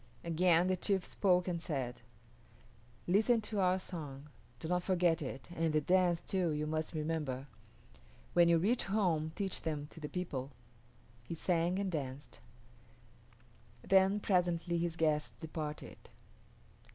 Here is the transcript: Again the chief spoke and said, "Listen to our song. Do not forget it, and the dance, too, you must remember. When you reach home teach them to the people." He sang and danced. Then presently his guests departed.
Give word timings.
Again 0.23 0.65
the 0.65 0.75
chief 0.75 1.05
spoke 1.05 1.47
and 1.47 1.61
said, 1.61 2.01
"Listen 3.05 3.39
to 3.41 3.59
our 3.59 3.77
song. 3.77 4.31
Do 4.59 4.67
not 4.67 4.81
forget 4.81 5.21
it, 5.21 5.47
and 5.55 5.71
the 5.71 5.79
dance, 5.79 6.21
too, 6.21 6.49
you 6.53 6.65
must 6.65 6.95
remember. 6.95 7.45
When 8.33 8.49
you 8.49 8.57
reach 8.57 8.85
home 8.85 9.31
teach 9.35 9.61
them 9.61 9.85
to 9.91 9.99
the 9.99 10.09
people." 10.09 10.49
He 11.27 11.35
sang 11.35 11.77
and 11.77 11.91
danced. 11.91 12.39
Then 13.87 14.19
presently 14.19 14.79
his 14.79 14.95
guests 14.95 15.39
departed. 15.39 15.99